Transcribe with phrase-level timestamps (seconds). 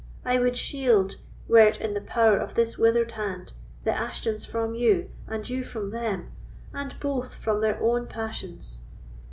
[0.25, 1.17] I would shield,
[1.47, 3.53] were it in the power of this withered hand,
[3.83, 6.31] the Ashtons from you, and you from them,
[6.73, 8.79] and both from their own passions.